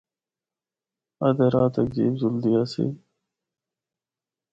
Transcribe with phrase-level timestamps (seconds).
[1.25, 2.85] ادھا راہ تک جیپ جُلدی آسی۔